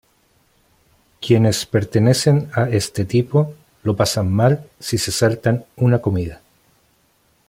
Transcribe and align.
Quienes 1.21 1.67
pertenecen 1.67 2.49
a 2.55 2.67
este 2.71 3.05
tipo 3.05 3.53
lo 3.83 3.95
pasan 3.95 4.33
mal 4.33 4.67
si 4.79 4.97
se 4.97 5.11
saltan 5.11 5.65
una 5.75 6.01
comida. 6.01 6.41